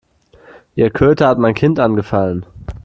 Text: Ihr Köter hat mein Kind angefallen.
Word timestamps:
Ihr 0.73 0.89
Köter 0.89 1.27
hat 1.27 1.37
mein 1.37 1.53
Kind 1.53 1.79
angefallen. 1.79 2.47